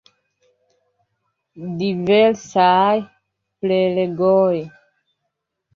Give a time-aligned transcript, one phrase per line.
[1.81, 2.97] Diversaj
[3.63, 4.53] prelegoj.